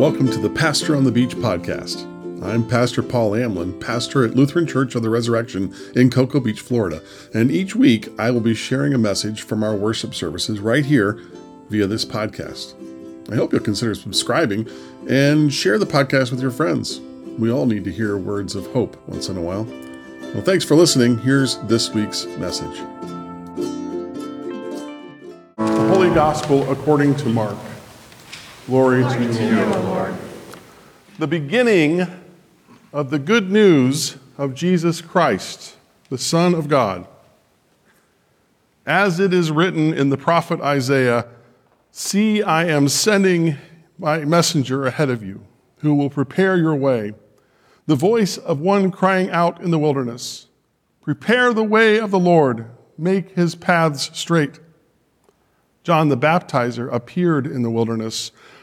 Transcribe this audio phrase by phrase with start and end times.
[0.00, 2.06] Welcome to the Pastor on the Beach podcast.
[2.42, 7.02] I'm Pastor Paul Amlin, pastor at Lutheran Church of the Resurrection in Cocoa Beach, Florida.
[7.34, 11.20] And each week I will be sharing a message from our worship services right here
[11.68, 12.72] via this podcast.
[13.30, 14.66] I hope you'll consider subscribing
[15.06, 16.98] and share the podcast with your friends.
[17.38, 19.64] We all need to hear words of hope once in a while.
[20.32, 21.18] Well, thanks for listening.
[21.18, 22.78] Here's this week's message.
[25.58, 27.58] The Holy Gospel according to Mark.
[28.70, 29.84] Glory, Glory to, you, Lord.
[29.84, 30.14] Lord.
[31.18, 32.06] The beginning
[32.92, 35.76] of the good news of Jesus Christ,
[36.08, 37.08] the Son of God.
[38.86, 41.26] As it is written in the prophet Isaiah,
[41.90, 43.56] See, I am sending
[43.98, 45.44] my messenger ahead of you,
[45.78, 47.14] who will prepare your way.
[47.86, 50.46] The voice of one crying out in the wilderness,
[51.00, 54.60] Prepare the way of the Lord, make his paths straight.
[55.82, 58.30] John the baptizer appeared in the wilderness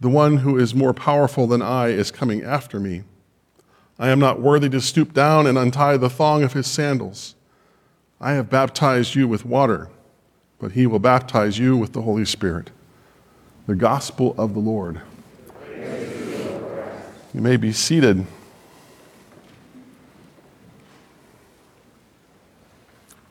[0.00, 3.02] the one who is more powerful than I is coming after me.
[3.98, 7.34] I am not worthy to stoop down and untie the thong of his sandals.
[8.20, 9.88] I have baptized you with water,
[10.60, 12.70] but he will baptize you with the Holy Spirit.
[13.66, 15.00] The gospel of the Lord.
[17.34, 18.24] You may be seated.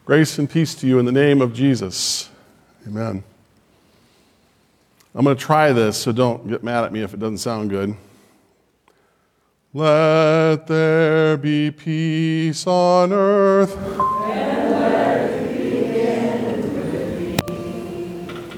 [0.06, 2.30] Grace and peace to you in the name of Jesus.
[2.86, 3.24] Amen.
[5.18, 7.72] I'm going to try this, so don't get mad at me if it doesn't sound
[7.72, 7.96] good.
[9.74, 13.76] Let there be peace on earth.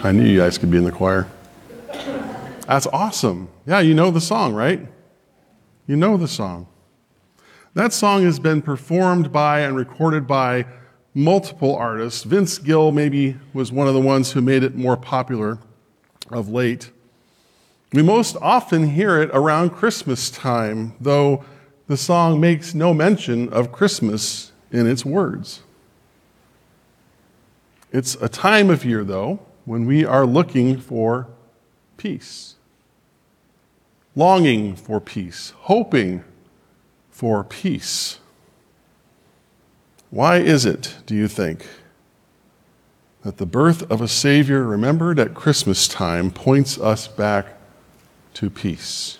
[0.03, 1.29] I knew you guys could be in the choir.
[2.67, 3.47] That's awesome.
[3.65, 4.85] Yeah, you know the song, right?
[5.87, 6.67] You know the song.
[7.73, 10.65] That song has been performed by and recorded by
[11.13, 12.23] multiple artists.
[12.23, 15.57] Vince Gill maybe was one of the ones who made it more popular
[16.31, 16.91] of late.
[17.91, 21.43] We most often hear it around Christmas time, though
[21.87, 25.61] the song makes no mention of Christmas in its words.
[27.91, 31.27] It's a time of year, though, when we are looking for
[31.97, 32.55] peace,
[34.15, 36.23] longing for peace, hoping
[37.09, 38.19] for peace.
[40.11, 41.65] Why is it, do you think,
[43.23, 47.47] that the birth of a Savior remembered at Christmas time points us back
[48.35, 49.19] to peace.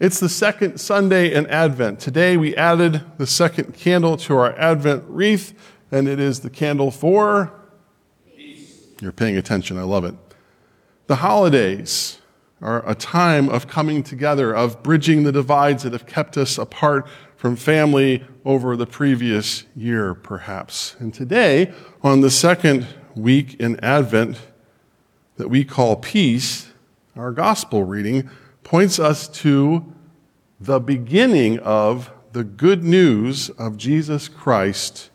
[0.00, 2.00] It's the second Sunday in Advent.
[2.00, 5.52] Today we added the second candle to our Advent wreath,
[5.90, 7.52] and it is the candle for
[8.34, 8.86] peace.
[9.02, 10.14] You're paying attention, I love it.
[11.08, 12.18] The holidays
[12.62, 17.06] are a time of coming together, of bridging the divides that have kept us apart
[17.38, 20.96] from family over the previous year, perhaps.
[20.98, 21.72] And today,
[22.02, 24.40] on the second week in Advent
[25.36, 26.72] that we call peace,
[27.14, 28.28] our gospel reading
[28.64, 29.94] points us to
[30.58, 35.10] the beginning of the good news of Jesus Christ,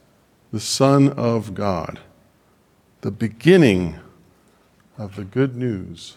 [0.53, 1.99] the Son of God.
[3.01, 3.99] The beginning
[4.97, 6.15] of the good news.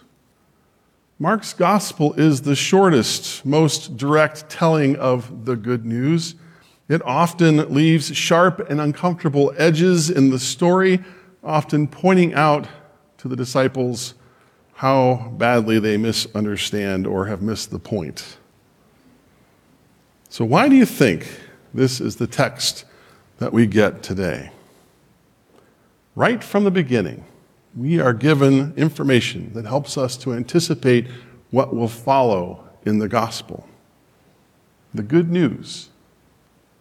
[1.19, 6.35] Mark's gospel is the shortest, most direct telling of the good news.
[6.91, 11.03] It often leaves sharp and uncomfortable edges in the story,
[11.43, 12.69] often pointing out
[13.17, 14.13] to the disciples
[14.75, 18.37] how badly they misunderstand or have missed the point.
[20.29, 21.41] So, why do you think
[21.73, 22.85] this is the text
[23.39, 24.51] that we get today?
[26.15, 27.25] Right from the beginning,
[27.77, 31.07] we are given information that helps us to anticipate
[31.51, 33.69] what will follow in the gospel.
[34.95, 35.91] The good news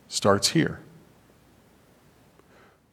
[0.08, 0.80] starts here.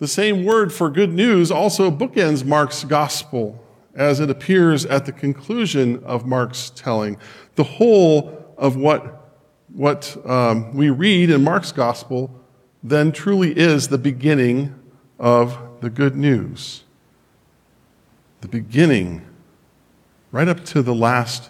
[0.00, 3.64] The same word for good news also bookends Mark's gospel
[3.94, 7.18] as it appears at the conclusion of Mark's telling.
[7.54, 9.32] The whole of what,
[9.72, 12.34] what um, we read in Mark's gospel
[12.82, 14.74] then truly is the beginning
[15.20, 16.82] of the good news
[18.42, 19.24] the beginning,
[20.32, 21.48] right up to the last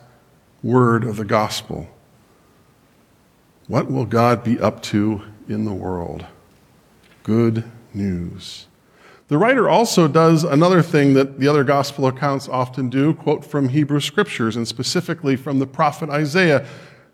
[0.62, 1.88] word of the gospel.
[3.66, 6.26] What will God be up to in the world?
[7.22, 8.66] Good news.
[9.28, 13.70] The writer also does another thing that the other gospel accounts often do quote from
[13.70, 16.66] Hebrew scriptures, and specifically from the prophet Isaiah.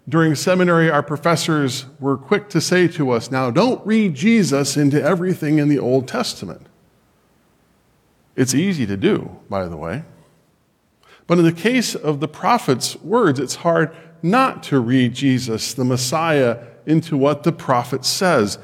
[0.09, 5.01] During seminary, our professors were quick to say to us, now don't read Jesus into
[5.01, 6.67] everything in the Old Testament.
[8.39, 10.05] It's easy to do, by the way.
[11.27, 15.85] But in the case of the prophet's words, it's hard not to read Jesus, the
[15.85, 18.61] Messiah, into what the prophet says.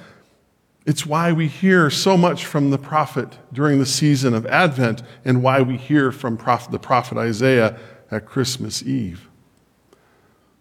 [0.87, 5.43] It's why we hear so much from the prophet during the season of Advent and
[5.43, 6.39] why we hear from
[6.71, 7.77] the prophet Isaiah
[8.13, 9.29] at Christmas Eve.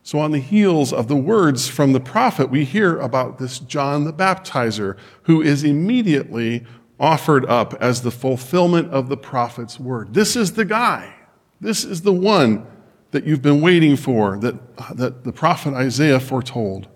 [0.02, 4.06] So, on the heels of the words from the prophet, we hear about this John
[4.06, 6.66] the Baptizer, who is immediately
[7.04, 10.14] offered up as the fulfillment of the prophet's word.
[10.14, 11.14] This is the guy.
[11.60, 12.66] This is the one
[13.12, 16.88] that you've been waiting for, that, that the prophet Isaiah foretold.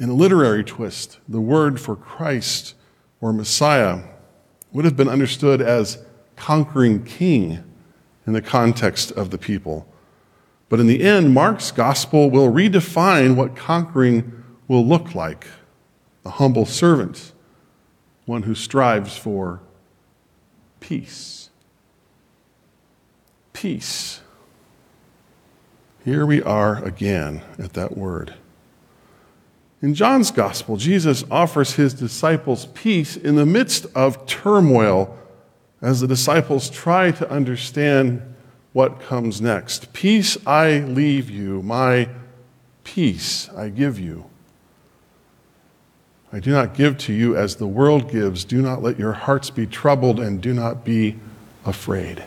[0.00, 2.74] In a literary twist, the word for Christ
[3.20, 4.00] or Messiah
[4.72, 6.02] would have been understood as
[6.36, 7.62] conquering king
[8.26, 9.86] in the context of the people.
[10.70, 15.46] But in the end, Mark's gospel will redefine what conquering will look like
[16.28, 17.32] a humble servant,
[18.26, 19.60] one who strives for
[20.78, 21.48] peace.
[23.54, 24.20] Peace.
[26.04, 28.34] Here we are again at that word.
[29.80, 35.16] In John's gospel, Jesus offers his disciples peace in the midst of turmoil
[35.80, 38.20] as the disciples try to understand
[38.74, 39.94] what comes next.
[39.94, 42.10] Peace I leave you, my
[42.84, 44.28] peace I give you.
[46.32, 48.44] I do not give to you as the world gives.
[48.44, 51.16] Do not let your hearts be troubled and do not be
[51.64, 52.24] afraid.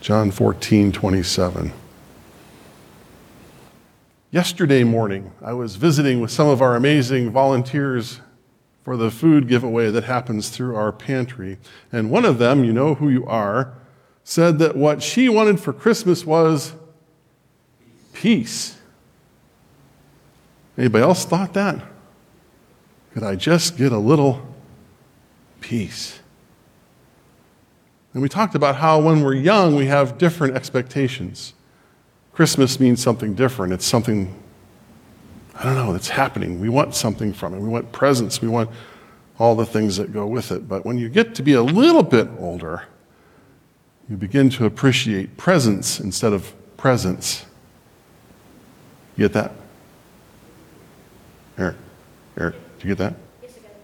[0.00, 1.72] John 14, 27.
[4.30, 8.20] Yesterday morning, I was visiting with some of our amazing volunteers
[8.82, 11.58] for the food giveaway that happens through our pantry.
[11.92, 13.74] And one of them, you know who you are,
[14.24, 16.72] said that what she wanted for Christmas was
[18.12, 18.78] peace.
[20.76, 21.82] Anybody else thought that?
[23.14, 24.46] Could I just get a little
[25.62, 26.20] peace?
[28.12, 31.54] And we talked about how when we're young, we have different expectations.
[32.32, 33.72] Christmas means something different.
[33.72, 34.34] It's something
[35.54, 36.60] I don't know, that's happening.
[36.60, 37.60] We want something from it.
[37.60, 38.42] We want presents.
[38.42, 38.70] We want
[39.38, 40.68] all the things that go with it.
[40.68, 42.84] But when you get to be a little bit older,
[44.08, 47.46] you begin to appreciate presence instead of presence.
[49.16, 49.52] You get that?
[51.56, 51.76] Eric,
[52.36, 53.14] Eric, did you get that?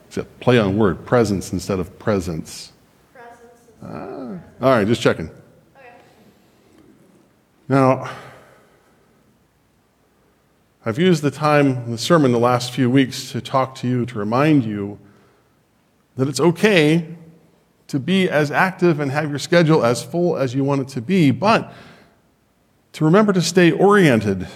[0.09, 2.73] Yes, a play on word, presence instead of presence.
[3.15, 5.31] Presence Ah, all right, just checking.
[5.75, 5.95] okay.
[7.67, 8.11] Now,
[10.85, 14.19] I've used the time the sermon the last few weeks to talk to you, to
[14.19, 14.99] remind you
[16.17, 17.17] that it's okay
[17.87, 21.01] to be as active and have your schedule as full as you want it to
[21.01, 21.73] be, but
[22.93, 24.47] to remember to stay oriented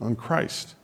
[0.00, 0.74] on Christ,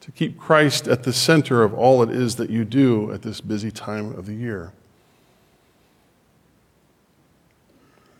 [0.00, 3.40] to keep Christ at the center of all it is that you do at this
[3.40, 4.72] busy time of the year.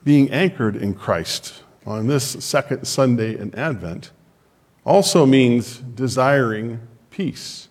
[0.05, 4.11] Being anchored in Christ on this second Sunday in Advent
[4.85, 6.81] also means desiring
[7.11, 7.69] peace,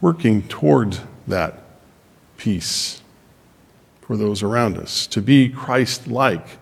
[0.00, 1.64] working toward that
[2.36, 3.02] peace
[4.00, 6.58] for those around us, to be Christ like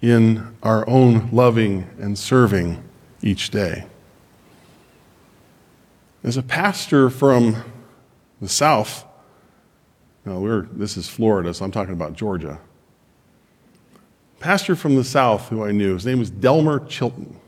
[0.00, 2.82] in our own loving and serving
[3.22, 3.86] each day.
[6.24, 7.62] As a pastor from
[8.40, 9.04] the South,
[10.24, 12.60] no, we're, this is Florida, so I'm talking about Georgia
[14.42, 17.38] pastor from the South who I knew, his name was Delmer Chilton.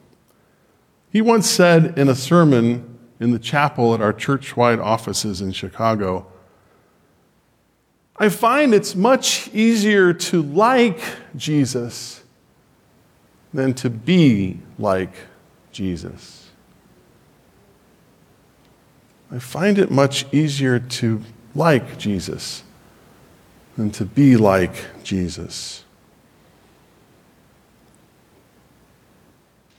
[1.10, 5.52] He once said in a sermon in the chapel at our church wide offices in
[5.52, 6.26] Chicago
[8.16, 11.00] I find it's much easier to like
[11.34, 12.22] Jesus
[13.52, 15.14] than to be like
[15.74, 16.48] Jesus.
[19.30, 21.20] I find it much easier to
[21.54, 22.62] like Jesus
[23.76, 25.84] than to be like Jesus.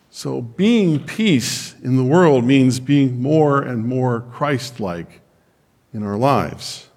[0.10, 5.22] So, being peace in the world means being more and more Christ like
[5.94, 6.90] in our lives.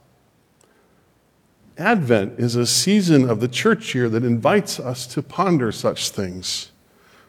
[1.77, 6.73] Advent is a season of the church year that invites us to ponder such things,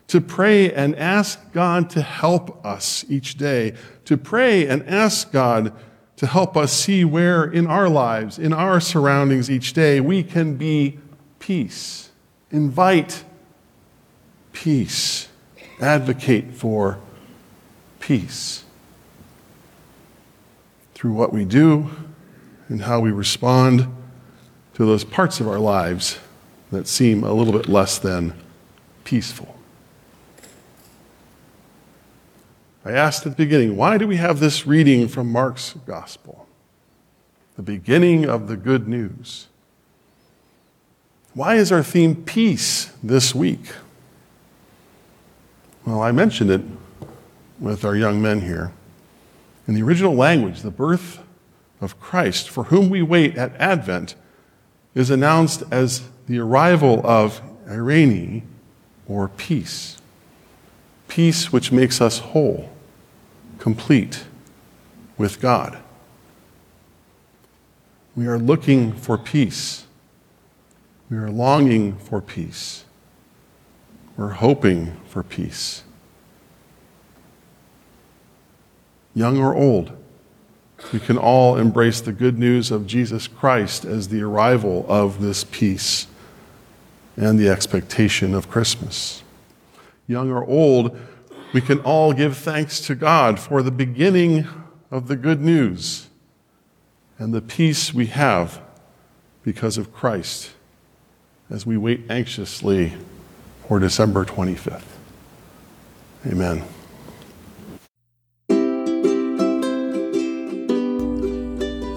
[0.10, 3.76] to pray and ask God to help us each day,
[4.06, 5.72] to pray and ask God
[6.18, 10.58] to help us see where in our lives, in our surroundings each day, we can
[10.58, 11.00] be
[11.40, 12.12] peace.
[12.52, 13.24] Invite
[14.52, 15.30] peace
[15.80, 17.00] advocate for
[18.00, 18.64] peace
[20.94, 21.90] through what we do
[22.68, 23.88] and how we respond
[24.74, 26.20] to those parts of our lives
[26.72, 28.34] that seem a little bit less than
[29.04, 29.59] peaceful.
[32.86, 36.48] I asked at the beginning, why do we have this reading from Mark's gospel?
[37.56, 39.48] The beginning of the good news.
[41.34, 43.74] Why is our theme peace this week?
[45.86, 46.62] Well, I mentioned it
[47.60, 48.72] with our young men here.
[49.68, 51.20] In the original language, the birth
[51.82, 54.16] of Christ, for whom we wait at Advent,
[54.96, 58.44] is announced as the arrival of eirene,
[59.08, 59.99] or peace.
[61.10, 62.70] Peace which makes us whole,
[63.58, 64.24] complete
[65.18, 65.78] with God.
[68.16, 69.86] We are looking for peace.
[71.10, 72.86] We are longing for peace.
[74.16, 75.84] We're hoping for peace.
[79.16, 79.92] Young or old,
[80.94, 85.44] we can all embrace the good news of Jesus Christ as the arrival of this
[85.44, 86.06] peace
[87.18, 89.24] and the expectation of Christmas.
[90.10, 90.98] Young or old,
[91.54, 94.48] we can all give thanks to God for the beginning
[94.90, 96.08] of the good news
[97.20, 98.60] and the peace we have
[99.44, 100.50] because of Christ
[101.48, 102.94] as we wait anxiously
[103.68, 104.82] for December 25th.
[106.26, 106.64] Amen.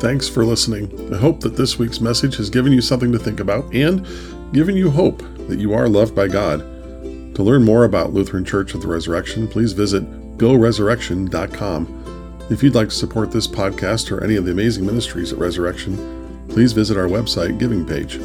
[0.00, 1.14] Thanks for listening.
[1.14, 4.06] I hope that this week's message has given you something to think about and
[4.52, 6.81] given you hope that you are loved by God.
[7.34, 10.04] To learn more about Lutheran Church of the Resurrection, please visit
[10.36, 12.46] goresurrection.com.
[12.50, 16.44] If you'd like to support this podcast or any of the amazing ministries at Resurrection,
[16.48, 18.20] please visit our website giving page.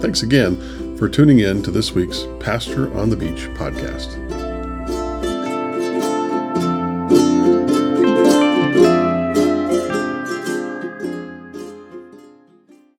[0.00, 4.47] Thanks again for tuning in to this week's Pastor on the Beach podcast.